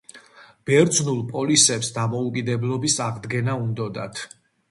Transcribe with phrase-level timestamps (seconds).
[0.69, 4.27] ბერძნულ პოლისებს დამოუკიდებლობის აღდგენა უნდოდათ.